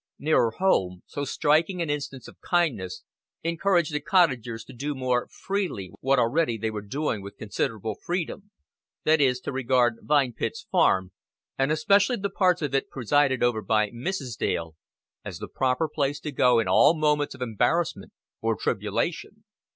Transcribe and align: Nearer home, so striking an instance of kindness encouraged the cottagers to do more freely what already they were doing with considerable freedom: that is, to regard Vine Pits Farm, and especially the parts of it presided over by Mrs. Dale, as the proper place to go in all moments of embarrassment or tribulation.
Nearer 0.17 0.49
home, 0.57 1.03
so 1.05 1.23
striking 1.23 1.79
an 1.79 1.91
instance 1.91 2.27
of 2.27 2.41
kindness 2.41 3.03
encouraged 3.43 3.93
the 3.93 3.99
cottagers 3.99 4.63
to 4.65 4.73
do 4.73 4.95
more 4.95 5.27
freely 5.29 5.91
what 5.99 6.17
already 6.17 6.57
they 6.57 6.71
were 6.71 6.81
doing 6.81 7.21
with 7.21 7.37
considerable 7.37 7.95
freedom: 8.03 8.49
that 9.03 9.21
is, 9.21 9.39
to 9.41 9.51
regard 9.51 9.97
Vine 10.01 10.33
Pits 10.33 10.65
Farm, 10.71 11.11
and 11.55 11.71
especially 11.71 12.15
the 12.15 12.31
parts 12.31 12.63
of 12.63 12.73
it 12.73 12.89
presided 12.89 13.43
over 13.43 13.61
by 13.61 13.91
Mrs. 13.91 14.35
Dale, 14.39 14.75
as 15.23 15.37
the 15.37 15.47
proper 15.47 15.87
place 15.87 16.19
to 16.21 16.31
go 16.31 16.57
in 16.57 16.67
all 16.67 16.97
moments 16.97 17.35
of 17.35 17.41
embarrassment 17.43 18.11
or 18.41 18.55
tribulation. 18.59 19.43